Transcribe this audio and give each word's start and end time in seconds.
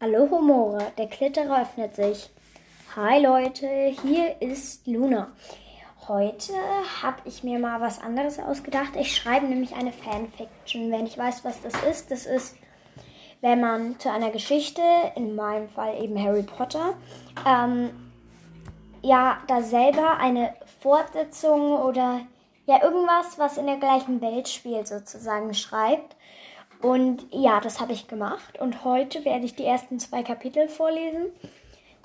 Hallo 0.00 0.28
Humore, 0.28 0.92
der 0.98 1.06
Klitterer 1.06 1.62
öffnet 1.62 1.94
sich. 1.94 2.28
Hi 2.96 3.22
Leute, 3.22 3.68
hier 4.02 4.42
ist 4.42 4.88
Luna. 4.88 5.28
Heute 6.08 6.52
habe 7.00 7.18
ich 7.24 7.44
mir 7.44 7.60
mal 7.60 7.80
was 7.80 8.02
anderes 8.02 8.40
ausgedacht. 8.40 8.96
Ich 8.98 9.16
schreibe 9.16 9.46
nämlich 9.46 9.74
eine 9.76 9.92
Fanfiction. 9.92 10.90
Wenn 10.90 11.06
ich 11.06 11.16
weiß, 11.16 11.44
was 11.44 11.62
das 11.62 11.74
ist, 11.84 12.10
das 12.10 12.26
ist, 12.26 12.56
wenn 13.40 13.60
man 13.60 13.98
zu 14.00 14.10
einer 14.10 14.30
Geschichte, 14.30 14.82
in 15.14 15.36
meinem 15.36 15.68
Fall 15.68 16.02
eben 16.02 16.20
Harry 16.20 16.42
Potter, 16.42 16.94
ähm, 17.46 17.90
ja, 19.00 19.38
da 19.46 19.62
selber 19.62 20.18
eine 20.18 20.54
Fortsetzung 20.80 21.72
oder 21.72 22.20
ja, 22.66 22.82
irgendwas, 22.82 23.38
was 23.38 23.58
in 23.58 23.66
der 23.66 23.76
gleichen 23.76 24.20
Welt 24.20 24.48
spielt, 24.48 24.88
sozusagen 24.88 25.54
schreibt. 25.54 26.16
Und 26.84 27.26
ja, 27.30 27.60
das 27.60 27.80
habe 27.80 27.94
ich 27.94 28.08
gemacht. 28.08 28.60
Und 28.60 28.84
heute 28.84 29.24
werde 29.24 29.46
ich 29.46 29.56
die 29.56 29.64
ersten 29.64 29.98
zwei 29.98 30.22
Kapitel 30.22 30.68
vorlesen. 30.68 31.32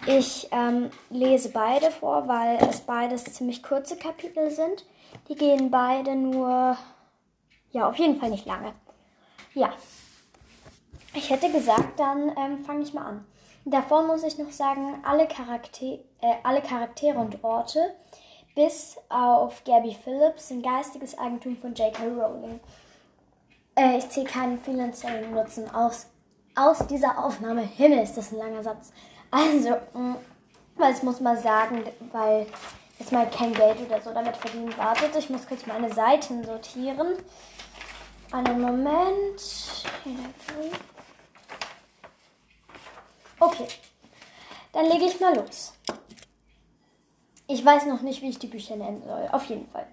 Ich 0.07 0.47
ähm, 0.53 0.89
lese 1.09 1.49
beide 1.49 1.91
vor, 1.91 2.29
weil 2.29 2.55
es 2.69 2.79
beides 2.79 3.25
ziemlich 3.25 3.61
kurze 3.61 3.97
Kapitel 3.97 4.49
sind. 4.51 4.85
Die 5.27 5.35
gehen 5.35 5.69
beide 5.69 6.15
nur, 6.15 6.77
ja, 7.73 7.89
auf 7.89 7.97
jeden 7.97 8.21
Fall 8.21 8.29
nicht 8.29 8.45
lange. 8.45 8.71
Ja, 9.53 9.73
ich 11.13 11.29
hätte 11.29 11.51
gesagt, 11.51 11.99
dann 11.99 12.31
ähm, 12.37 12.63
fange 12.63 12.83
ich 12.83 12.93
mal 12.93 13.05
an. 13.05 13.25
Davor 13.65 14.03
muss 14.03 14.23
ich 14.23 14.37
noch 14.37 14.51
sagen, 14.51 15.03
alle, 15.03 15.27
Charakter 15.27 15.99
äh, 16.21 16.35
alle 16.43 16.61
Charaktere 16.61 17.19
und 17.19 17.43
Orte, 17.43 17.95
bis 18.55 18.95
auf 19.09 19.61
Gabby 19.65 19.93
Phillips, 19.93 20.47
sind 20.47 20.63
geistiges 20.63 21.17
Eigentum 21.17 21.57
von 21.57 21.73
J.K. 21.73 22.01
Rowling. 22.05 22.61
Äh, 23.79 23.97
ich 23.97 24.09
ziehe 24.09 24.25
keinen 24.25 24.59
finanziellen 24.59 25.31
Nutzen 25.31 25.73
aus, 25.73 26.07
aus 26.53 26.85
dieser 26.87 27.23
Aufnahme. 27.23 27.61
Himmel, 27.61 27.99
ist 27.99 28.17
das 28.17 28.33
ein 28.33 28.39
langer 28.39 28.61
Satz. 28.61 28.91
Also, 29.31 29.77
mh, 29.93 30.17
weil 30.75 30.93
ich 30.93 31.01
muss 31.01 31.21
mal 31.21 31.37
sagen, 31.37 31.85
weil 32.11 32.45
jetzt 32.97 33.13
mal 33.13 33.29
kein 33.29 33.53
Geld 33.53 33.79
oder 33.79 34.01
so 34.01 34.13
damit 34.13 34.35
verdienen 34.35 34.77
wartet. 34.77 35.15
Ich 35.15 35.29
muss 35.29 35.47
kurz 35.47 35.65
meine 35.65 35.93
Seiten 35.93 36.43
sortieren. 36.43 37.13
Einen 38.31 38.59
Moment. 38.59 39.41
Okay, 43.39 43.67
dann 44.73 44.85
lege 44.87 45.05
ich 45.05 45.19
mal 45.21 45.35
los. 45.37 45.73
Ich 47.47 47.63
weiß 47.63 47.85
noch 47.85 48.01
nicht, 48.01 48.21
wie 48.21 48.29
ich 48.29 48.39
die 48.39 48.47
Bücher 48.47 48.75
nennen 48.75 49.01
soll. 49.05 49.29
Auf 49.31 49.45
jeden 49.45 49.69
Fall. 49.69 49.87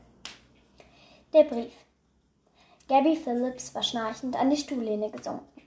Der 1.33 1.45
Brief. 1.45 1.86
Gabby 2.89 3.17
Phillips 3.17 3.75
war 3.75 3.83
schnarchend 3.83 4.37
an 4.37 4.49
die 4.49 4.57
Stuhllehne 4.57 5.11
gesunken. 5.11 5.63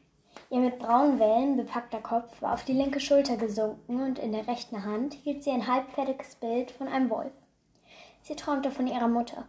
Ihr 0.49 0.59
mit 0.59 0.79
braunen 0.79 1.19
Wellen 1.19 1.57
bepackter 1.57 1.99
Kopf 1.99 2.41
war 2.41 2.53
auf 2.53 2.63
die 2.63 2.73
linke 2.73 3.01
Schulter 3.01 3.35
gesunken 3.35 4.01
und 4.01 4.19
in 4.19 4.31
der 4.31 4.47
rechten 4.47 4.85
Hand 4.85 5.15
hielt 5.15 5.43
sie 5.43 5.51
ein 5.51 5.67
halbfertiges 5.67 6.35
Bild 6.35 6.71
von 6.71 6.87
einem 6.87 7.09
Wolf. 7.09 7.33
Sie 8.21 8.37
träumte 8.37 8.71
von 8.71 8.87
ihrer 8.87 9.09
Mutter. 9.09 9.45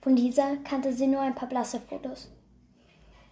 Von 0.00 0.14
dieser 0.14 0.58
kannte 0.58 0.92
sie 0.92 1.08
nur 1.08 1.20
ein 1.20 1.34
paar 1.34 1.48
blasse 1.48 1.80
Fotos. 1.80 2.30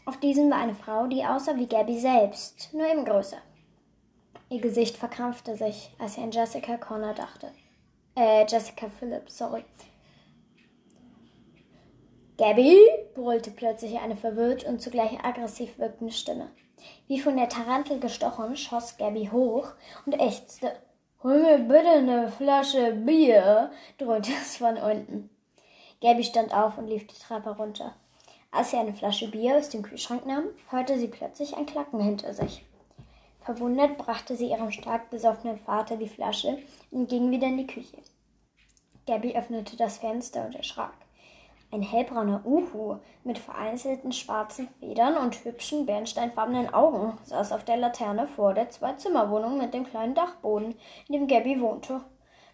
Auf 0.05 0.19
diesen 0.19 0.51
war 0.51 0.59
eine 0.59 0.75
Frau, 0.75 1.07
die 1.07 1.25
aussah 1.25 1.57
wie 1.57 1.67
Gabby 1.67 2.01
selbst, 2.01 2.75
nur 2.75 2.87
eben 2.87 3.05
größer. 3.05 3.39
Ihr 4.51 4.61
Gesicht 4.61 4.97
verkrampfte 4.97 5.57
sich, 5.57 5.95
als 6.01 6.15
sie 6.15 6.23
an 6.23 6.33
Jessica 6.33 6.77
Connor 6.77 7.15
dachte. 7.15 7.53
Äh, 8.17 8.47
Jessica 8.47 8.89
Phillips, 8.89 9.39
sorry. 9.39 9.65
Gabby? 12.39 12.77
brüllte 13.15 13.51
plötzlich 13.51 13.99
eine 13.99 14.15
verwirrt 14.15 14.65
und 14.65 14.83
zugleich 14.83 15.25
aggressiv 15.25 15.79
wirkende 15.79 16.13
Stimme. 16.13 16.51
Wie 17.09 17.19
von 17.19 17.37
der 17.37 17.49
Tarantel 17.49 17.99
gestochen, 17.99 18.57
schoss 18.57 18.99
Gabby 18.99 19.31
hoch 19.33 19.69
und 20.05 20.21
ächzte. 20.21 20.73
Hol 21.23 21.41
mir 21.43 21.59
bitte 21.59 21.89
eine 21.89 22.29
Flasche 22.31 22.93
Bier, 22.93 23.71
dröhnte 23.97 24.33
es 24.33 24.59
von 24.59 24.77
unten. 24.77 25.31
Gabby 26.03 26.25
stand 26.25 26.53
auf 26.55 26.77
und 26.77 26.89
lief 26.89 27.07
die 27.07 27.19
Treppe 27.19 27.51
runter. 27.51 27.97
Als 28.51 28.71
sie 28.71 28.77
eine 28.77 28.93
Flasche 28.93 29.31
Bier 29.31 29.57
aus 29.57 29.71
dem 29.71 29.83
Kühlschrank 29.83 30.27
nahm, 30.27 30.49
hörte 30.69 30.99
sie 30.99 31.09
plötzlich 31.09 31.57
ein 31.57 31.67
Klacken 31.67 32.01
hinter 32.01 32.35
sich. 32.35 32.67
Verwundert 33.41 33.97
brachte 33.97 34.37
sie 34.37 34.51
ihrem 34.51 34.73
stark 34.73 35.09
besoffenen 35.09 35.59
Vater 35.59 35.97
die 35.97 36.09
Flasche 36.09 36.59
und 36.91 37.09
ging 37.09 37.31
wieder 37.31 37.47
in 37.47 37.57
die 37.57 37.67
Küche. 37.67 37.97
Gabby 39.07 39.35
öffnete 39.35 39.77
das 39.77 39.99
Fenster 39.99 40.45
und 40.45 40.55
erschrak. 40.55 41.06
Ein 41.73 41.83
hellbrauner 41.83 42.43
Uhu 42.45 42.99
mit 43.25 43.39
vereinzelten 43.39 44.13
schwarzen 44.13 44.69
Federn 44.81 45.17
und 45.17 45.45
hübschen 45.45 45.85
bernsteinfarbenen 45.85 46.73
Augen 46.73 47.19
saß 47.25 47.53
auf 47.53 47.65
der 47.65 47.77
Laterne 47.77 48.27
vor 48.29 48.55
der 48.55 48.71
Zwei-Zimmer-Wohnung 48.71 49.59
mit 49.59 49.75
dem 49.75 49.85
kleinen 49.85 50.15
Dachboden, 50.15 50.75
in 51.09 51.13
dem 51.13 51.27
Gabby 51.27 51.61
wohnte. 51.61 52.03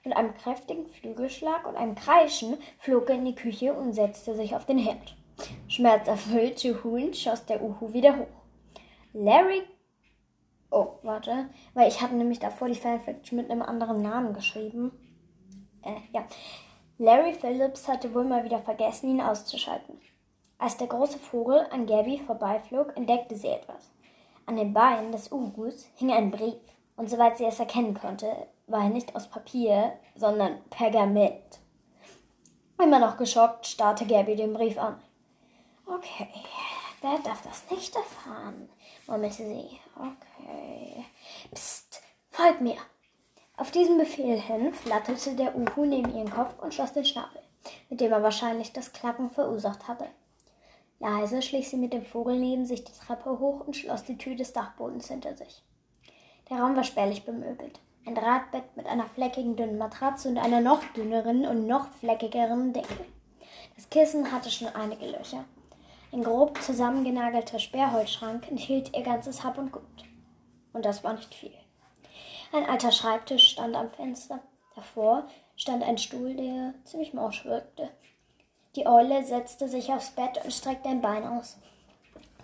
Mit 0.04 0.16
einem 0.16 0.34
kräftigen 0.34 0.86
Flügelschlag 0.86 1.66
und 1.66 1.76
einem 1.76 1.94
Kreischen 1.94 2.56
flog 2.78 3.10
er 3.10 3.16
in 3.16 3.24
die 3.24 3.34
Küche 3.34 3.74
und 3.74 3.92
setzte 3.92 4.34
sich 4.34 4.56
auf 4.56 4.64
den 4.66 4.78
Herd. 4.78 5.16
Schmerzerfüllt 5.68 6.62
juhuend 6.62 7.16
schoss 7.16 7.44
der 7.46 7.62
Uhu 7.62 7.92
wieder 7.92 8.16
hoch. 8.16 8.26
Larry 9.12 9.62
Oh, 10.72 10.94
warte. 11.02 11.50
Weil 11.74 11.88
ich 11.88 12.00
habe 12.00 12.14
nämlich 12.14 12.38
davor 12.38 12.66
die 12.66 12.74
Fanfiction 12.74 13.36
mit 13.36 13.50
einem 13.50 13.60
anderen 13.60 14.00
Namen 14.00 14.32
geschrieben. 14.32 14.90
Äh, 15.82 16.00
ja. 16.14 16.26
Larry 17.02 17.32
Phillips 17.32 17.88
hatte 17.88 18.14
wohl 18.14 18.22
mal 18.22 18.44
wieder 18.44 18.60
vergessen, 18.60 19.10
ihn 19.10 19.20
auszuschalten. 19.20 20.00
Als 20.56 20.76
der 20.76 20.86
große 20.86 21.18
Vogel 21.18 21.66
an 21.72 21.84
Gabby 21.86 22.22
vorbeiflog, 22.24 22.96
entdeckte 22.96 23.34
sie 23.34 23.48
etwas. 23.48 23.90
An 24.46 24.54
den 24.54 24.72
Beinen 24.72 25.10
des 25.10 25.32
Ugus 25.32 25.88
hing 25.96 26.12
ein 26.12 26.30
Brief, 26.30 26.60
und 26.94 27.10
soweit 27.10 27.38
sie 27.38 27.44
es 27.44 27.58
erkennen 27.58 27.94
konnte, 27.94 28.46
war 28.68 28.84
er 28.84 28.90
nicht 28.90 29.16
aus 29.16 29.26
Papier, 29.26 29.98
sondern 30.14 30.62
Pergament. 30.70 31.58
Immer 32.80 33.00
noch 33.00 33.16
geschockt 33.16 33.66
starrte 33.66 34.06
Gabby 34.06 34.36
den 34.36 34.52
Brief 34.52 34.78
an. 34.78 35.02
Okay, 35.84 36.28
wer 37.00 37.18
darf 37.18 37.42
das 37.42 37.68
nicht 37.68 37.96
erfahren? 37.96 38.68
murmelte 39.08 39.44
sie. 39.44 39.80
Okay. 39.96 41.04
Psst, 41.52 42.00
folg 42.30 42.60
mir. 42.60 42.76
Auf 43.62 43.70
diesen 43.70 43.96
Befehl 43.96 44.40
hin 44.40 44.74
flatterte 44.74 45.36
der 45.36 45.54
Uhu 45.56 45.84
neben 45.84 46.12
ihren 46.12 46.32
Kopf 46.32 46.60
und 46.60 46.74
schloss 46.74 46.94
den 46.94 47.04
Schnabel, 47.04 47.40
mit 47.90 48.00
dem 48.00 48.10
er 48.10 48.20
wahrscheinlich 48.20 48.72
das 48.72 48.92
Klacken 48.92 49.30
verursacht 49.30 49.86
hatte. 49.86 50.06
Leise 50.98 51.40
schlich 51.42 51.70
sie 51.70 51.76
mit 51.76 51.92
dem 51.92 52.04
Vogel 52.04 52.40
neben 52.40 52.66
sich 52.66 52.82
die 52.82 52.90
Treppe 52.90 53.38
hoch 53.38 53.64
und 53.64 53.76
schloss 53.76 54.02
die 54.02 54.18
Tür 54.18 54.34
des 54.34 54.52
Dachbodens 54.52 55.06
hinter 55.06 55.36
sich. 55.36 55.62
Der 56.50 56.58
Raum 56.58 56.74
war 56.74 56.82
spärlich 56.82 57.24
bemöbelt. 57.24 57.78
Ein 58.04 58.16
Drahtbett 58.16 58.76
mit 58.76 58.86
einer 58.88 59.06
fleckigen 59.06 59.54
dünnen 59.54 59.78
Matratze 59.78 60.28
und 60.28 60.38
einer 60.38 60.60
noch 60.60 60.82
dünneren 60.94 61.46
und 61.46 61.68
noch 61.68 61.86
fleckigeren 62.00 62.72
Decke. 62.72 63.04
Das 63.76 63.88
Kissen 63.90 64.32
hatte 64.32 64.50
schon 64.50 64.74
einige 64.74 65.06
Löcher. 65.06 65.44
Ein 66.10 66.24
grob 66.24 66.60
zusammengenagelter 66.60 67.60
Sperrholzschrank 67.60 68.50
enthielt 68.50 68.96
ihr 68.96 69.04
ganzes 69.04 69.44
Hab 69.44 69.56
und 69.56 69.70
Gut. 69.70 69.84
Und 70.72 70.84
das 70.84 71.04
war 71.04 71.12
nicht 71.12 71.32
viel. 71.32 71.61
Ein 72.54 72.68
alter 72.68 72.92
Schreibtisch 72.92 73.48
stand 73.48 73.74
am 73.74 73.90
Fenster. 73.90 74.40
Davor 74.74 75.26
stand 75.56 75.82
ein 75.82 75.96
Stuhl, 75.96 76.34
der 76.34 76.74
ziemlich 76.84 77.14
morsch 77.14 77.46
wirkte. 77.46 77.88
Die 78.76 78.86
Eule 78.86 79.24
setzte 79.24 79.68
sich 79.68 79.90
aufs 79.90 80.10
Bett 80.10 80.38
und 80.44 80.52
streckte 80.52 80.90
ein 80.90 81.00
Bein 81.00 81.26
aus. 81.26 81.56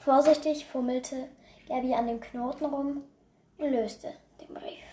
Vorsichtig 0.00 0.64
fummelte 0.64 1.28
Gabby 1.68 1.94
an 1.94 2.06
dem 2.06 2.20
Knoten 2.20 2.64
rum 2.64 3.04
und 3.58 3.70
löste 3.70 4.14
den 4.40 4.54
Brief. 4.54 4.84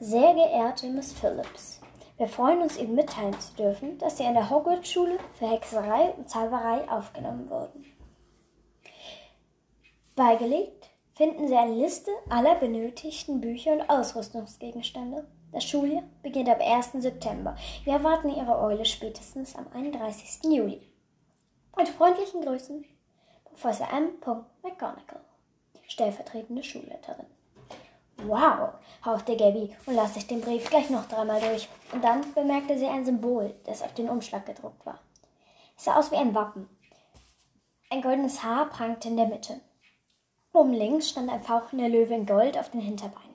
Sehr 0.00 0.34
geehrte 0.34 0.88
Miss 0.88 1.12
Phillips, 1.12 1.80
wir 2.16 2.28
freuen 2.28 2.62
uns, 2.62 2.78
Ihnen 2.78 2.94
mitteilen 2.94 3.38
zu 3.38 3.54
dürfen, 3.54 3.98
dass 3.98 4.16
Sie 4.16 4.24
an 4.24 4.34
der 4.34 4.48
Hogwarts-Schule 4.48 5.18
für 5.34 5.50
Hexerei 5.50 6.10
und 6.16 6.30
Zauberei 6.30 6.88
aufgenommen 6.90 7.50
wurden. 7.50 7.84
Beigelegt 10.14 10.90
finden 11.14 11.48
Sie 11.48 11.56
eine 11.56 11.74
Liste 11.74 12.10
aller 12.28 12.56
benötigten 12.56 13.40
Bücher 13.40 13.72
und 13.72 13.88
Ausrüstungsgegenstände. 13.88 15.26
Das 15.52 15.64
Schuljahr 15.64 16.02
beginnt 16.22 16.50
am 16.50 16.60
1. 16.60 16.92
September. 16.98 17.56
Wir 17.84 17.94
erwarten 17.94 18.28
Ihre 18.28 18.58
Eule 18.58 18.84
spätestens 18.84 19.56
am 19.56 19.66
31. 19.72 20.44
Juli. 20.52 20.82
Mit 21.78 21.88
freundlichen 21.88 22.42
Grüßen, 22.42 22.84
Professor 23.44 23.88
M. 23.90 24.10
McGonagall, 24.62 25.24
stellvertretende 25.88 26.62
Schulleiterin. 26.62 27.26
Wow, 28.26 28.74
hauchte 29.06 29.34
Gabby 29.34 29.74
und 29.86 29.94
las 29.94 30.12
sich 30.12 30.26
den 30.26 30.42
Brief 30.42 30.68
gleich 30.68 30.90
noch 30.90 31.08
dreimal 31.08 31.40
durch. 31.40 31.70
Und 31.92 32.04
dann 32.04 32.34
bemerkte 32.34 32.78
sie 32.78 32.86
ein 32.86 33.06
Symbol, 33.06 33.54
das 33.64 33.82
auf 33.82 33.94
den 33.94 34.10
Umschlag 34.10 34.44
gedruckt 34.44 34.84
war. 34.84 35.00
Es 35.76 35.84
sah 35.84 35.98
aus 35.98 36.12
wie 36.12 36.16
ein 36.16 36.34
Wappen. 36.34 36.68
Ein 37.88 38.02
goldenes 38.02 38.42
Haar 38.42 38.68
prangte 38.68 39.08
in 39.08 39.16
der 39.16 39.26
Mitte. 39.26 39.60
Oben 40.52 40.74
links 40.74 41.08
stand 41.08 41.30
ein 41.30 41.42
fauchender 41.42 41.88
Löwe 41.88 42.14
in 42.14 42.26
Gold 42.26 42.58
auf 42.58 42.70
den 42.70 42.80
Hinterbeinen. 42.80 43.34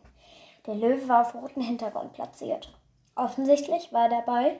Der 0.67 0.75
Löwe 0.75 1.07
war 1.07 1.21
auf 1.21 1.33
roten 1.33 1.61
Hintergrund 1.61 2.13
platziert. 2.13 2.71
Offensichtlich 3.15 3.91
war 3.91 4.03
er 4.03 4.21
dabei, 4.21 4.59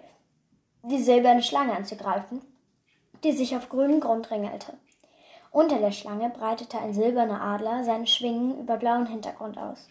die 0.82 0.98
silberne 0.98 1.44
Schlange 1.44 1.76
anzugreifen, 1.76 2.42
die 3.24 3.32
sich 3.32 3.56
auf 3.56 3.70
grünem 3.70 4.00
Grund 4.00 4.32
ringelte. 4.32 4.74
Unter 5.52 5.78
der 5.80 5.92
Schlange 5.92 6.30
breitete 6.30 6.80
ein 6.80 6.94
silberner 6.94 7.42
Adler 7.42 7.84
seine 7.84 8.08
Schwingen 8.08 8.60
über 8.60 8.78
blauen 8.78 9.06
Hintergrund 9.06 9.58
aus. 9.58 9.88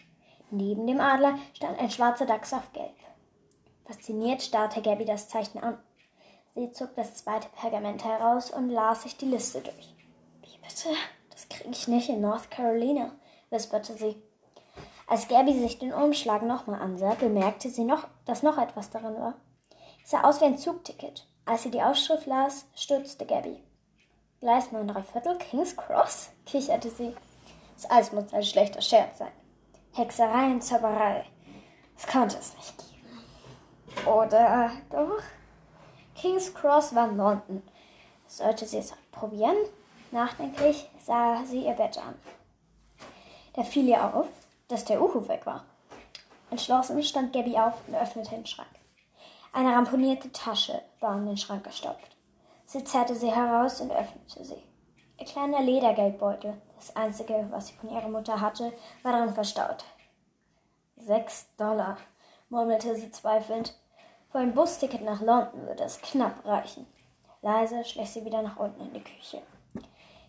Neben 0.49 0.87
dem 0.87 0.99
Adler 0.99 1.37
stand 1.53 1.79
ein 1.79 1.91
schwarzer 1.91 2.25
Dachs 2.25 2.53
auf 2.53 2.71
Gelb. 2.73 2.95
Fasziniert 3.85 4.41
starrte 4.41 4.81
Gabby 4.81 5.05
das 5.05 5.29
Zeichen 5.29 5.59
an. 5.59 5.77
Sie 6.53 6.71
zog 6.71 6.95
das 6.95 7.15
zweite 7.15 7.47
Pergament 7.55 8.03
heraus 8.03 8.51
und 8.51 8.69
las 8.69 9.03
sich 9.03 9.15
die 9.15 9.25
Liste 9.25 9.61
durch. 9.61 9.95
Wie 10.41 10.57
bitte? 10.61 10.89
Das 11.37 11.47
kriege 11.49 11.69
ich 11.69 11.87
nicht 11.87 12.09
in 12.09 12.19
North 12.19 12.49
Carolina, 12.49 13.11
wisperte 13.51 13.93
sie. 13.93 14.15
Als 15.05 15.27
Gabby 15.27 15.53
sich 15.53 15.77
den 15.77 15.93
Umschlag 15.93 16.41
nochmal 16.41 16.81
ansah, 16.81 17.13
bemerkte 17.13 17.69
sie 17.69 17.83
noch, 17.83 18.07
dass 18.25 18.41
noch 18.41 18.57
etwas 18.57 18.89
darin 18.89 19.13
war. 19.19 19.35
Es 20.03 20.09
sah 20.09 20.23
aus 20.23 20.41
wie 20.41 20.45
ein 20.45 20.57
Zugticket. 20.57 21.27
Als 21.45 21.61
sie 21.61 21.69
die 21.69 21.83
Ausschrift 21.83 22.25
las, 22.25 22.65
stürzte 22.73 23.27
Gabby. 23.27 23.61
Gleis 24.39 24.71
9 24.71 24.91
Viertel, 25.03 25.37
King's 25.37 25.77
Cross? 25.77 26.31
kicherte 26.47 26.89
sie. 26.89 27.15
Das 27.75 27.87
alles 27.87 28.11
muss 28.13 28.33
ein 28.33 28.43
schlechter 28.43 28.81
Scherz 28.81 29.19
sein. 29.19 29.31
Hexerei 29.93 30.47
und 30.47 30.63
Zauberei. 30.63 31.23
Das 31.97 32.07
konnte 32.07 32.37
es 32.39 32.55
nicht 32.55 32.77
geben. 32.79 34.07
Oder 34.07 34.71
doch? 34.89 35.21
King's 36.15 36.51
Cross 36.51 36.95
war 36.95 37.09
London. 37.09 37.61
Sollte 38.25 38.65
sie 38.65 38.79
es 38.79 38.91
probieren? 39.11 39.57
Nachdenklich 40.11 40.89
sah 41.03 41.43
sie 41.45 41.65
ihr 41.65 41.73
Bett 41.73 41.97
an. 41.97 42.15
Da 43.53 43.63
fiel 43.63 43.89
ihr 43.89 44.15
auf, 44.15 44.27
dass 44.67 44.85
der 44.85 45.01
Uhu 45.01 45.27
weg 45.27 45.45
war. 45.45 45.65
Entschlossen 46.49 47.01
stand 47.03 47.33
Gabby 47.33 47.57
auf 47.57 47.73
und 47.87 47.95
öffnete 47.95 48.29
den 48.29 48.45
Schrank. 48.45 48.69
Eine 49.51 49.73
ramponierte 49.75 50.31
Tasche 50.31 50.81
war 50.99 51.17
in 51.17 51.25
den 51.25 51.37
Schrank 51.37 51.63
gestopft. 51.63 52.15
Sie 52.65 52.83
zerrte 52.83 53.15
sie 53.15 53.31
heraus 53.31 53.81
und 53.81 53.91
öffnete 53.91 54.45
sie. 54.45 54.63
Ihr 55.19 55.25
kleiner 55.25 55.61
Ledergeldbeutel, 55.61 56.53
das 56.75 56.95
einzige, 56.95 57.47
was 57.49 57.67
sie 57.67 57.73
von 57.73 57.89
ihrer 57.89 58.07
Mutter 58.07 58.39
hatte, 58.39 58.71
war 59.03 59.11
darin 59.11 59.33
verstaut. 59.33 59.83
Sechs 60.95 61.47
Dollar, 61.57 61.97
murmelte 62.49 62.95
sie 62.95 63.11
zweifelnd. 63.11 63.75
Für 64.31 64.39
ein 64.39 64.53
Busticket 64.53 65.01
nach 65.01 65.21
London 65.21 65.67
würde 65.67 65.83
es 65.83 66.01
knapp 66.01 66.45
reichen. 66.45 66.85
Leise 67.41 67.83
schlich 67.83 68.09
sie 68.09 68.25
wieder 68.25 68.41
nach 68.41 68.57
unten 68.57 68.81
in 68.81 68.93
die 68.93 69.03
Küche. 69.03 69.41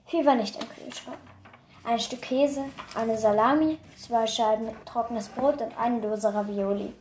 Viel 0.09 0.25
war 0.25 0.37
nicht 0.37 0.57
im 0.57 0.67
Kühlschrank. 0.67 1.19
Ein 1.85 2.01
Stück 2.01 2.23
Käse, 2.23 2.65
eine 2.95 3.19
Salami, 3.19 3.79
zwei 3.95 4.27
Scheiben 4.27 4.71
trockenes 4.87 5.29
Brot 5.29 5.61
und 5.61 5.79
eine 5.79 6.01
Dose 6.01 6.33
Ravioli. 6.33 6.95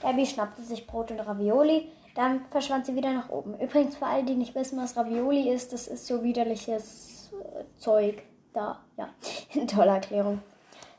Gabby 0.00 0.24
schnappte 0.24 0.62
sich 0.62 0.86
Brot 0.86 1.10
und 1.10 1.18
Ravioli, 1.18 1.90
dann 2.14 2.44
verschwand 2.50 2.86
sie 2.86 2.94
wieder 2.94 3.12
nach 3.12 3.30
oben. 3.30 3.58
Übrigens, 3.58 3.96
für 3.96 4.06
alle, 4.06 4.22
die 4.22 4.36
nicht 4.36 4.54
wissen, 4.54 4.78
was 4.78 4.96
Ravioli 4.96 5.50
ist, 5.50 5.72
das 5.72 5.88
ist 5.88 6.06
so 6.06 6.22
widerliches 6.22 7.32
äh, 7.32 7.64
Zeug. 7.78 8.22
Da, 8.52 8.78
ja, 8.96 9.08
tolle 9.66 9.90
Erklärung. 9.90 10.40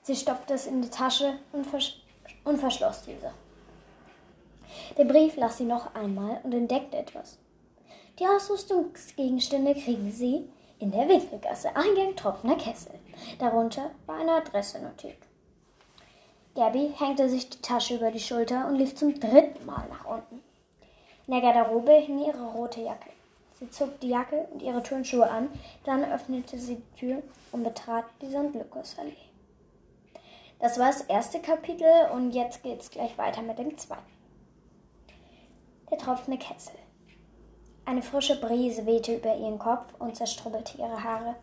Sie 0.02 0.18
stopfte 0.18 0.54
es 0.54 0.68
in 0.68 0.82
die 0.82 0.90
Tasche 0.90 1.40
und, 1.54 1.66
vers 1.66 1.94
und 2.44 2.60
verschloss 2.60 3.04
diese. 3.04 3.32
Den 4.98 5.08
Brief 5.08 5.38
las 5.38 5.58
sie 5.58 5.66
noch 5.66 5.96
einmal 5.96 6.42
und 6.44 6.54
entdeckte 6.54 6.98
etwas. 6.98 7.40
Die 8.20 8.28
Ausrüstungsgegenstände 8.28 9.76
kriegen 9.76 10.12
sie 10.12 10.50
in 10.80 10.92
der 10.92 11.08
Winkelgasse, 11.08 11.76
Eingang 11.76 12.16
tropfender 12.16 12.58
Kessel. 12.58 12.94
Darunter 13.40 13.92
war 14.06 14.20
eine 14.20 14.34
Adresse 14.34 14.80
notiert. 14.80 15.18
Gabby 16.56 16.94
hängte 16.98 17.30
sich 17.30 17.50
die 17.50 17.62
Tasche 17.62 17.96
über 17.96 18.12
die 18.12 18.20
Schulter 18.20 18.68
und 18.68 18.76
lief 18.76 18.96
zum 18.96 19.20
dritten 19.20 19.66
Mal 19.66 19.88
nach 19.90 20.06
unten. 20.06 20.42
In 21.28 21.34
der 21.34 21.42
Garderobe 21.42 21.92
hing 21.92 22.20
ihre 22.20 22.46
rote 22.46 22.82
Jacke. 22.82 23.10
Sie 23.60 23.70
zog 23.70 24.00
die 24.00 24.10
Jacke 24.10 24.48
und 24.52 24.62
ihre 24.62 24.84
Turnschuhe 24.84 25.30
an, 25.30 25.50
dann 25.84 26.04
öffnete 26.04 26.60
sie 26.60 26.76
die 26.76 27.00
Tür 27.00 27.24
und 27.52 27.64
betrat 27.64 28.06
die 28.22 28.30
St. 28.30 28.54
Lukas-Allee. 28.54 29.14
Das 30.60 30.80
war 30.80 30.88
das 30.88 31.02
erste 31.02 31.40
Kapitel 31.40 32.10
und 32.14 32.32
jetzt 32.32 32.64
geht's 32.64 32.90
gleich 32.90 33.18
weiter 33.18 33.42
mit 33.42 33.60
dem 33.60 33.78
zweiten. 33.78 34.02
Der 35.92 35.98
tropfende 35.98 36.40
Kessel. 36.40 36.76
Eine 37.88 38.04
frische 38.04 38.40
Brise 38.40 38.86
wehte 38.86 39.16
über 39.16 39.36
ihren 39.36 39.58
Kopf 39.58 39.88
und 39.98 40.16
zerstrubbelte 40.16 40.78
ihre 40.78 41.04
Haare 41.04 41.36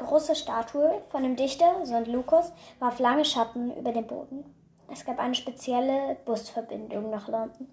große 0.00 0.34
Statue 0.34 1.02
von 1.10 1.22
dem 1.22 1.36
Dichter 1.36 1.84
St. 1.84 2.06
Lukas 2.06 2.52
warf 2.78 2.98
lange 2.98 3.24
Schatten 3.24 3.76
über 3.76 3.92
den 3.92 4.06
Boden. 4.06 4.44
Es 4.90 5.04
gab 5.04 5.18
eine 5.18 5.34
spezielle 5.34 6.16
Busverbindung 6.24 7.10
nach 7.10 7.28
London. 7.28 7.68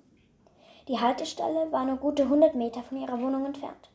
Die 0.87 0.99
Haltestelle 0.99 1.71
war 1.71 1.85
nur 1.85 1.97
gute 1.97 2.23
100 2.23 2.55
Meter 2.55 2.83
von 2.83 2.99
ihrer 2.99 3.19
Wohnung 3.19 3.45
entfernt. 3.45 3.89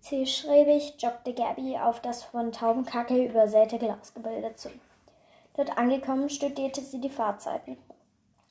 Zielschrebig 0.00 0.94
joggte 0.98 1.32
Gabby 1.32 1.78
auf 1.78 2.00
das 2.00 2.24
von 2.24 2.52
Taubenkacke 2.52 3.24
übersäte 3.24 3.78
Glasgebilde 3.78 4.54
zu. 4.56 4.70
Dort 5.54 5.76
angekommen 5.78 6.28
studierte 6.28 6.80
sie 6.80 7.00
die 7.00 7.10
Fahrzeiten. 7.10 7.78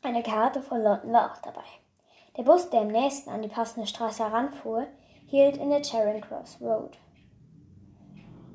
Eine 0.02 0.24
Karte 0.24 0.62
von 0.62 0.82
London 0.82 1.14
war 1.14 1.32
auch 1.32 1.42
dabei. 1.42 1.64
Der 2.38 2.44
Bus, 2.44 2.70
der 2.70 2.82
am 2.82 2.88
nächsten 2.88 3.30
an 3.30 3.42
die 3.42 3.48
passende 3.48 3.88
Straße 3.88 4.24
heranfuhr, 4.24 4.88
hielt 5.28 5.58
in 5.58 5.70
der 5.70 5.84
Charing 5.84 6.22
Cross 6.22 6.58
Road. 6.60 6.98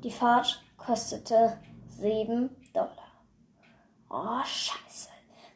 Die 0.03 0.11
Fahrt 0.11 0.63
kostete 0.77 1.57
sieben 1.87 2.55
Dollar. 2.73 2.91
Oh, 4.09 4.43
scheiße, 4.43 5.09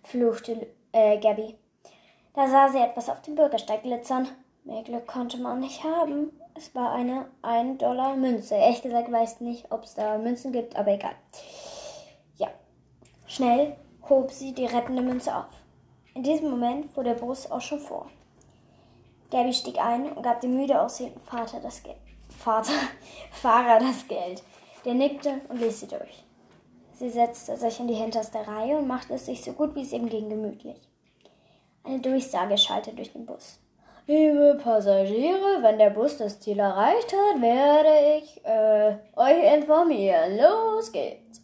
fluchte 0.03 0.67
äh, 0.91 1.19
Gabby. 1.19 1.55
Da 2.33 2.47
sah 2.47 2.69
sie 2.69 2.79
etwas 2.79 3.09
auf 3.09 3.21
dem 3.21 3.35
Bürgersteig 3.35 3.83
glitzern. 3.83 4.27
Mehr 4.63 4.81
Glück 4.81 5.05
konnte 5.05 5.37
man 5.37 5.59
nicht 5.59 5.83
haben. 5.83 6.31
Es 6.55 6.73
war 6.73 6.93
eine 6.93 7.27
1 7.43 7.77
Dollar 7.77 8.15
Münze. 8.15 8.55
Ehrlich 8.55 8.81
gesagt 8.81 9.11
weiß 9.11 9.41
nicht, 9.41 9.71
ob 9.71 9.83
es 9.83 9.93
da 9.93 10.17
Münzen 10.17 10.51
gibt, 10.51 10.75
aber 10.75 10.93
egal. 10.93 11.15
Ja. 12.37 12.47
Schnell 13.27 13.75
hob 14.09 14.31
sie 14.31 14.53
die 14.53 14.65
rettende 14.65 15.01
Münze 15.01 15.35
auf. 15.35 15.45
In 16.15 16.23
diesem 16.23 16.49
Moment 16.49 16.91
fuhr 16.91 17.03
der 17.03 17.15
Bus 17.15 17.51
auch 17.51 17.61
schon 17.61 17.79
vor. 17.79 18.09
Gabby 19.31 19.53
stieg 19.53 19.79
ein 19.79 20.11
und 20.11 20.23
gab 20.23 20.41
dem 20.41 20.55
müde 20.55 20.79
aussehenden 20.79 21.21
Vater 21.21 21.59
das 21.59 21.81
Geld. 21.83 21.97
Vater, 22.29 22.73
Fahrer 23.31 23.79
das 23.79 24.07
Geld. 24.07 24.43
Der 24.83 24.93
nickte 24.93 25.41
und 25.49 25.59
ließ 25.59 25.79
sie 25.79 25.87
durch. 25.87 26.23
Sie 26.93 27.09
setzte 27.09 27.57
sich 27.57 27.79
in 27.79 27.87
die 27.87 27.95
hinterste 27.95 28.47
Reihe 28.47 28.77
und 28.77 28.87
machte 28.87 29.15
es 29.15 29.25
sich 29.25 29.43
so 29.43 29.51
gut 29.51 29.75
wie 29.75 29.81
es 29.81 29.91
ihm 29.91 30.07
ging 30.07 30.29
gemütlich. 30.29 30.77
Eine 31.83 31.99
Durchsage 31.99 32.57
schallte 32.57 32.93
durch 32.93 33.11
den 33.11 33.25
Bus. 33.25 33.59
Liebe 34.07 34.59
Passagiere, 34.63 35.61
wenn 35.61 35.79
der 35.79 35.89
Bus 35.89 36.17
das 36.17 36.39
Ziel 36.39 36.59
erreicht 36.59 37.11
hat, 37.11 37.41
werde 37.41 38.19
ich 38.19 38.45
äh, 38.45 38.95
euch 39.15 39.57
informieren. 39.57 40.37
Los 40.37 40.91
geht's. 40.91 41.41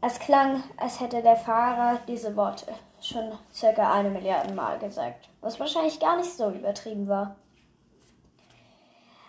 Es 0.00 0.18
klang, 0.18 0.62
als 0.76 1.00
hätte 1.00 1.22
der 1.22 1.36
Fahrer 1.36 2.00
diese 2.06 2.36
Worte 2.36 2.66
schon 3.00 3.32
circa 3.52 3.92
eine 3.92 4.10
Milliarde 4.10 4.52
Mal 4.52 4.78
gesagt, 4.78 5.28
was 5.44 5.60
wahrscheinlich 5.60 6.00
gar 6.00 6.16
nicht 6.16 6.32
so 6.32 6.50
übertrieben 6.50 7.06
war. 7.06 7.36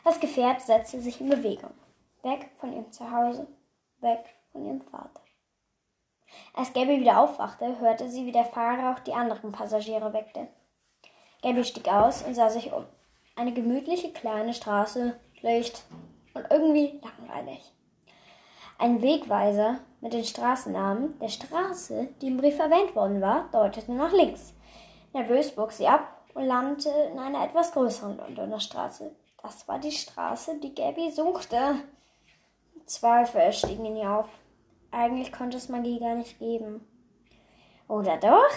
Das 0.04 0.20
Gefährt 0.20 0.62
setzte 0.62 1.02
sich 1.02 1.20
in 1.20 1.30
Bewegung. 1.30 1.74
Weg 2.24 2.50
von 2.60 2.72
ihrem 2.72 2.92
Zuhause, 2.92 3.48
weg 4.00 4.24
von 4.52 4.66
ihrem 4.66 4.82
Vater. 4.82 5.22
Als 6.54 6.74
Gabby 6.74 7.02
wieder 7.02 7.20
aufwachte, 7.20 7.80
hörte 7.80 8.10
sie, 8.10 8.26
wie 8.26 8.32
der 8.32 8.46
Fahrer 8.46 8.94
auch 8.94 9.00
die 9.00 9.14
anderen 9.14 9.52
Passagiere 9.52 10.14
weckte. 10.14 10.48
Gabby 11.42 11.64
stieg 11.64 11.88
aus 11.88 12.24
und 12.24 12.34
sah 12.34 12.50
sich 12.50 12.72
um. 12.72 12.86
Eine 13.36 13.54
gemütliche 13.54 14.12
kleine 14.12 14.54
Straße, 14.54 15.20
Licht 15.42 15.84
und 16.34 16.46
irgendwie 16.50 17.02
langweilig. 17.04 17.72
Ein 18.78 19.02
Wegweiser 19.02 19.80
mit 20.02 20.14
den 20.14 20.24
Straßennamen 20.24 21.20
der 21.20 21.30
Straße, 21.30 22.10
die 22.22 22.28
im 22.28 22.38
Brief 22.38 22.60
erwähnt 22.60 22.96
worden 22.96 23.22
war, 23.22 23.50
deutete 23.52 23.92
nach 23.92 24.12
links. 24.12 24.54
Nervös 25.16 25.56
bog 25.56 25.72
sie 25.72 25.88
ab 25.88 26.26
und 26.34 26.46
landete 26.46 26.90
in 26.90 27.18
einer 27.18 27.46
etwas 27.46 27.72
größeren 27.72 28.18
Londoner 28.18 28.60
Straße. 28.60 29.16
Das 29.42 29.66
war 29.66 29.80
die 29.80 29.94
Straße, 29.94 30.60
die 30.60 30.76
Gabby 30.76 31.10
suchte. 31.10 31.76
Zweifel 32.86 33.54
stiegen 33.54 33.86
in 33.86 33.96
ihr 33.96 34.12
auf. 34.12 34.28
Eigentlich 34.92 35.32
konnte 35.32 35.56
es 35.56 35.70
Magie 35.70 36.02
gar 36.02 36.16
nicht 36.16 36.38
geben. 36.38 36.86
Oder 37.88 38.18
doch? 38.18 38.50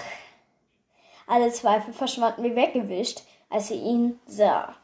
Alle 1.29 1.53
Zweifel 1.53 1.95
verschwanden 1.95 2.43
wie 2.43 2.57
weggewischt, 2.57 3.23
als 3.51 3.69
sie 3.69 3.79
ihn 3.79 4.19
sah. 4.27 4.75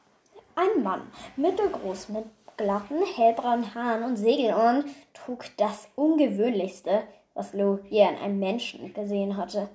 Ein 0.54 0.84
Mann, 0.84 1.10
mittelgroß, 1.34 2.10
mit 2.10 2.26
glatten, 2.56 3.04
hellbraunen 3.04 3.74
Haaren 3.74 4.04
und 4.04 4.16
Segelohren, 4.16 4.94
trug 5.12 5.46
das 5.56 5.88
Ungewöhnlichste, 5.96 7.02
was 7.34 7.52
Lou 7.52 7.80
je 7.90 8.04
an 8.04 8.16
einem 8.18 8.38
Menschen 8.38 8.94
gesehen 8.94 9.36
hatte. 9.36 9.68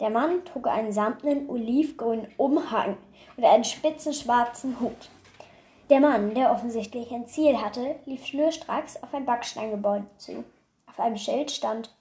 Der 0.00 0.10
Mann 0.10 0.44
trug 0.44 0.68
einen 0.68 0.92
samtenen 0.92 1.48
olivgrünen 1.48 2.28
Umhang 2.36 2.96
und 3.36 3.44
einen 3.44 3.64
spitzen 3.64 4.12
schwarzen 4.12 4.78
Hut. 4.80 5.10
Der 5.90 6.00
Mann, 6.00 6.34
der 6.34 6.52
offensichtlich 6.52 7.10
ein 7.12 7.26
Ziel 7.26 7.60
hatte, 7.60 7.96
lief 8.04 8.26
schnurstracks 8.26 9.02
auf 9.02 9.12
ein 9.14 9.24
Backsteingebäude 9.24 10.06
zu. 10.18 10.44
Auf 10.86 11.00
einem 11.00 11.16
Schild 11.16 11.50
stand 11.50 11.94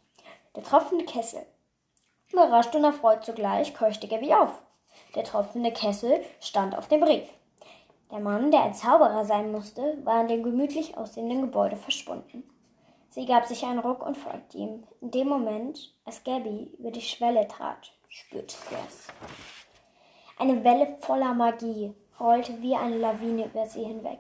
der 0.56 0.64
tropfende 0.64 1.06
Kessel. 1.06 1.42
Überrascht 2.32 2.76
und 2.76 2.84
erfreut 2.84 3.24
zugleich 3.24 3.74
keuchte 3.74 4.08
Gabby 4.08 4.34
auf. 4.34 4.62
Der 5.16 5.24
tropfende 5.24 5.72
Kessel 5.72 6.20
stand 6.40 6.78
auf 6.78 6.88
dem 6.88 7.00
Brief. 7.00 7.28
Der 8.12 8.20
Mann, 8.20 8.52
der 8.52 8.64
ein 8.64 8.74
Zauberer 8.74 9.26
sein 9.26 9.52
musste, 9.52 9.98
war 10.04 10.22
in 10.22 10.28
dem 10.28 10.44
gemütlich 10.44 10.98
aussehenden 10.98 11.42
Gebäude 11.42 11.78
verschwunden. 11.78 12.44
Sie 13.18 13.26
gab 13.26 13.48
sich 13.48 13.66
einen 13.66 13.80
Ruck 13.80 14.06
und 14.06 14.16
folgte 14.16 14.60
ihm. 14.60 14.84
In 15.02 15.10
dem 15.10 15.28
Moment, 15.28 15.92
als 16.06 16.24
Gabby 16.24 16.72
über 16.78 16.92
die 16.92 17.02
Schwelle 17.02 17.48
trat, 17.48 17.92
spürte 18.10 18.54
sie 18.54 18.76
es. 18.88 19.08
Eine 20.38 20.64
Welle 20.64 20.96
voller 21.02 21.34
Magie 21.34 21.96
rollte 22.20 22.62
wie 22.62 22.76
eine 22.76 23.00
Lawine 23.00 23.46
über 23.46 23.66
sie 23.66 23.84
hinweg. 23.84 24.20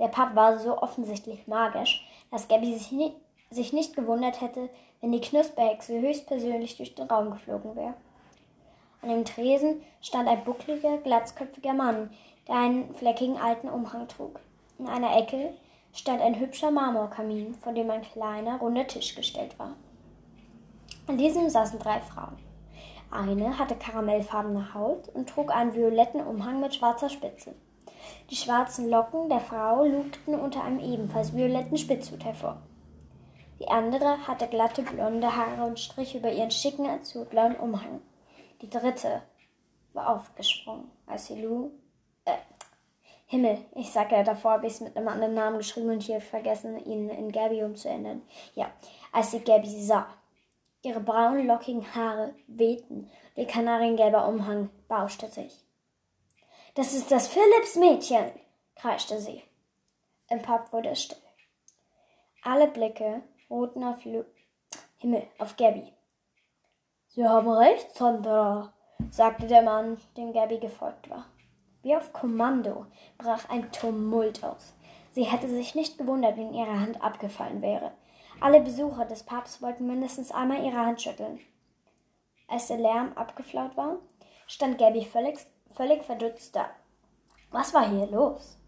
Der 0.00 0.08
Pub 0.08 0.34
war 0.34 0.58
so 0.58 0.76
offensichtlich 0.82 1.46
magisch, 1.46 2.04
dass 2.32 2.48
Gabby 2.48 2.74
sich, 2.74 2.90
nie, 2.90 3.12
sich 3.50 3.72
nicht 3.72 3.94
gewundert 3.94 4.40
hätte, 4.40 4.70
wenn 5.00 5.12
die 5.12 5.20
Knusperhexe 5.20 6.00
höchstpersönlich 6.00 6.76
durch 6.76 6.96
den 6.96 7.06
Raum 7.06 7.30
geflogen 7.30 7.76
wäre. 7.76 7.94
An 9.02 9.10
dem 9.10 9.24
Tresen 9.24 9.84
stand 10.02 10.28
ein 10.28 10.42
buckliger, 10.42 10.98
glatzköpfiger 10.98 11.74
Mann, 11.74 12.10
der 12.48 12.56
einen 12.56 12.92
fleckigen 12.92 13.36
alten 13.36 13.68
Umhang 13.68 14.08
trug. 14.08 14.40
In 14.80 14.88
einer 14.88 15.16
Ecke 15.16 15.54
stand 15.96 16.20
ein 16.20 16.38
hübscher 16.38 16.70
Marmorkamin, 16.70 17.54
vor 17.54 17.72
dem 17.72 17.90
ein 17.90 18.02
kleiner, 18.02 18.58
runder 18.58 18.86
Tisch 18.86 19.14
gestellt 19.14 19.58
war. 19.58 19.74
An 21.06 21.18
diesem 21.18 21.48
saßen 21.48 21.78
drei 21.78 22.00
Frauen. 22.00 22.36
Eine 23.10 23.58
hatte 23.58 23.76
karamellfarbene 23.76 24.74
Haut 24.74 25.08
und 25.14 25.28
trug 25.28 25.54
einen 25.54 25.74
violetten 25.74 26.20
Umhang 26.20 26.60
mit 26.60 26.74
schwarzer 26.74 27.08
Spitze. 27.08 27.54
Die 28.30 28.36
schwarzen 28.36 28.90
Locken 28.90 29.28
der 29.28 29.40
Frau 29.40 29.84
lugten 29.84 30.34
unter 30.34 30.62
einem 30.64 30.80
ebenfalls 30.80 31.34
violetten 31.34 31.78
Spitzhut 31.78 32.24
hervor. 32.24 32.58
Die 33.58 33.68
andere 33.68 34.26
hatte 34.26 34.48
glatte 34.48 34.82
blonde 34.82 35.34
Haare 35.34 35.64
und 35.64 35.80
strich 35.80 36.14
über 36.14 36.30
ihren 36.30 36.50
schicken 36.50 36.86
azurblauen 36.86 37.56
Umhang. 37.56 38.00
Die 38.60 38.68
dritte 38.68 39.22
war 39.92 40.14
aufgesprungen, 40.14 40.90
als 41.06 41.26
sie 41.26 41.40
Lou. 41.40 41.70
Himmel, 43.28 43.58
ich 43.74 43.90
sag 43.90 44.12
ja, 44.12 44.22
davor 44.22 44.52
habe 44.52 44.66
ich 44.68 44.74
es 44.74 44.80
mit 44.80 44.96
einem 44.96 45.08
anderen 45.08 45.34
Namen 45.34 45.58
geschrieben 45.58 45.90
und 45.90 46.02
hier 46.02 46.20
vergessen, 46.20 46.78
ihn 46.84 47.08
in 47.10 47.32
Gabby 47.32 47.64
umzuändern. 47.64 48.22
Ja, 48.54 48.70
als 49.10 49.32
sie 49.32 49.40
Gabby 49.40 49.68
sah. 49.68 50.06
Ihre 50.82 51.00
braunen, 51.00 51.48
lockigen 51.48 51.94
Haare 51.94 52.34
wehten, 52.46 53.10
ihr 53.34 53.46
kanariengelber 53.46 54.28
Umhang 54.28 54.70
bauschte 54.86 55.26
sich. 55.28 55.64
Das 56.74 56.94
ist 56.94 57.10
das 57.10 57.26
Philips-Mädchen, 57.26 58.30
kreischte 58.76 59.18
sie. 59.18 59.42
Im 60.30 60.42
Pub 60.42 60.72
wurde 60.72 60.90
es 60.90 61.02
still. 61.02 61.18
Alle 62.44 62.68
Blicke 62.68 63.22
ruhten 63.50 63.82
auf 63.82 64.04
Lu 64.04 64.24
Himmel, 64.98 65.26
auf 65.38 65.56
Gabby. 65.56 65.92
Sie 67.08 67.26
haben 67.26 67.48
recht, 67.48 67.92
Sandra, 67.96 68.72
sagte 69.10 69.48
der 69.48 69.62
Mann, 69.62 70.00
dem 70.16 70.32
Gabby 70.32 70.58
gefolgt 70.58 71.10
war. 71.10 71.26
Wie 71.86 71.94
auf 71.94 72.12
Kommando 72.12 72.86
brach 73.16 73.48
ein 73.48 73.70
Tumult 73.70 74.42
aus. 74.42 74.74
Sie 75.12 75.22
hätte 75.22 75.48
sich 75.48 75.76
nicht 75.76 75.98
gewundert, 75.98 76.36
wenn 76.36 76.52
ihre 76.52 76.80
Hand 76.80 77.00
abgefallen 77.00 77.62
wäre. 77.62 77.92
Alle 78.40 78.60
Besucher 78.60 79.04
des 79.04 79.22
Pubs 79.22 79.62
wollten 79.62 79.86
mindestens 79.86 80.32
einmal 80.32 80.64
ihre 80.64 80.78
Hand 80.84 81.00
schütteln. 81.00 81.38
Als 82.48 82.66
der 82.66 82.78
Lärm 82.78 83.12
abgeflaut 83.14 83.76
war, 83.76 83.98
stand 84.48 84.78
Gabby 84.78 85.04
völlig, 85.04 85.38
völlig 85.76 86.02
verdutzt 86.02 86.56
da. 86.56 86.70
Was 87.52 87.72
war 87.72 87.88
hier 87.88 88.08
los? 88.08 88.58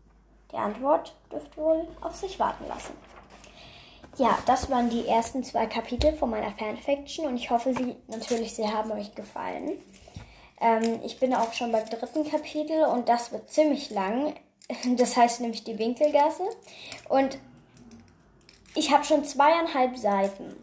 Die 0.53 0.57
Antwort 0.57 1.17
dürfte 1.33 1.57
wohl 1.57 1.89
auf 2.01 2.15
sich 2.15 2.39
warten 2.39 2.69
lassen. 2.69 2.95
Ja, 4.17 4.39
das 4.47 4.71
waren 4.71 4.91
die 4.91 5.09
ersten 5.09 5.43
zwei 5.43 5.67
Kapitel 5.67 6.13
von 6.13 6.31
meiner 6.31 6.53
Fanfiction 6.53 7.27
und 7.27 7.35
ich 7.35 7.51
hoffe, 7.51 7.75
sie 7.75 7.97
natürlich, 8.07 8.55
sie 8.55 8.69
haben 8.69 8.93
euch 8.93 9.13
gefallen. 9.17 9.73
Ähm, 10.61 11.01
ich 11.05 11.19
bin 11.19 11.35
auch 11.35 11.53
schon 11.53 11.73
beim 11.73 11.89
dritten 11.89 12.29
Kapitel 12.29 12.85
und 12.85 13.09
das 13.09 13.33
wird 13.33 13.51
ziemlich 13.51 13.91
lang. 13.91 14.35
Das 14.97 15.17
heißt 15.17 15.41
nämlich 15.41 15.65
die 15.65 15.79
Winkelgasse. 15.79 16.43
Und 17.09 17.39
ich 18.75 18.93
habe 18.93 19.05
schon 19.05 19.25
zweieinhalb 19.25 19.97
Seiten. 19.97 20.55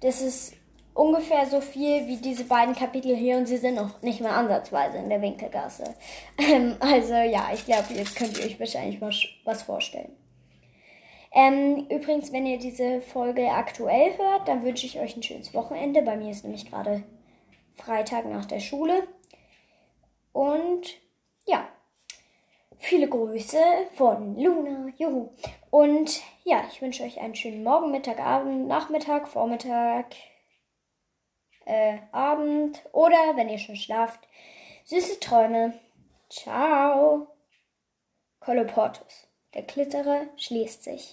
Das 0.00 0.22
ist 0.22 0.54
ungefähr 0.94 1.46
so 1.46 1.60
viel 1.60 2.06
wie 2.06 2.16
diese 2.16 2.44
beiden 2.44 2.74
Kapitel 2.74 3.16
hier 3.16 3.36
und 3.38 3.46
sie 3.46 3.56
sind 3.56 3.74
noch 3.74 4.02
nicht 4.02 4.20
mal 4.20 4.30
ansatzweise 4.30 4.98
in 4.98 5.08
der 5.08 5.22
Winkelgasse. 5.22 5.94
Ähm, 6.38 6.76
also 6.80 7.14
ja, 7.14 7.50
ich 7.52 7.64
glaube, 7.66 7.92
jetzt 7.94 8.16
könnt 8.16 8.38
ihr 8.38 8.44
euch 8.44 8.58
wahrscheinlich 8.58 9.00
mal 9.00 9.12
was 9.44 9.62
vorstellen. 9.62 10.12
Ähm, 11.32 11.86
übrigens, 11.90 12.32
wenn 12.32 12.46
ihr 12.46 12.58
diese 12.58 13.02
Folge 13.02 13.50
aktuell 13.50 14.16
hört, 14.16 14.48
dann 14.48 14.64
wünsche 14.64 14.86
ich 14.86 14.98
euch 14.98 15.16
ein 15.16 15.22
schönes 15.22 15.54
Wochenende. 15.54 16.02
Bei 16.02 16.16
mir 16.16 16.30
ist 16.30 16.44
nämlich 16.44 16.68
gerade 16.68 17.02
Freitag 17.76 18.26
nach 18.26 18.46
der 18.46 18.60
Schule. 18.60 19.06
Und 20.32 20.96
ja, 21.46 21.68
viele 22.78 23.08
Grüße 23.08 23.62
von 23.94 24.38
Luna. 24.38 24.92
Juhu. 24.96 25.30
Und 25.70 26.20
ja, 26.44 26.64
ich 26.70 26.82
wünsche 26.82 27.04
euch 27.04 27.20
einen 27.20 27.34
schönen 27.34 27.62
Morgen, 27.62 27.90
Mittag, 27.90 28.20
Abend, 28.20 28.66
Nachmittag, 28.66 29.28
Vormittag, 29.28 30.06
äh, 31.64 31.98
Abend 32.12 32.82
oder 32.92 33.36
wenn 33.36 33.48
ihr 33.48 33.58
schon 33.58 33.76
schlaft, 33.76 34.20
süße 34.84 35.20
Träume. 35.20 35.78
Ciao. 36.28 37.28
Koloportus. 38.40 39.28
Der 39.54 39.62
Klitterer 39.64 40.26
schließt 40.36 40.84
sich. 40.84 41.08